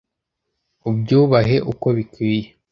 ubyubahe 0.89 1.55
uko 1.71 1.87
bikwiye 1.97 2.47